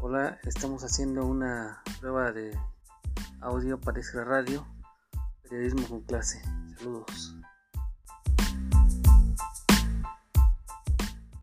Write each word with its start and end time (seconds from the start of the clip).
Hola, 0.00 0.38
estamos 0.44 0.84
haciendo 0.84 1.26
una 1.26 1.82
prueba 1.98 2.30
de 2.30 2.56
audio 3.40 3.80
para 3.80 4.00
la 4.14 4.22
radio, 4.22 4.64
periodismo 5.42 5.88
con 5.88 6.02
clase. 6.02 6.40
Saludos. 6.76 7.27